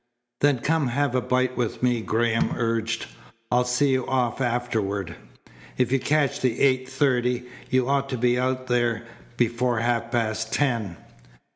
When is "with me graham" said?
1.55-2.53